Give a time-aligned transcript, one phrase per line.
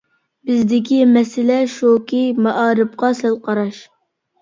[0.49, 3.83] بىزدىكى مەسىلە شۇكى، مائارىپقا سەل قاراش.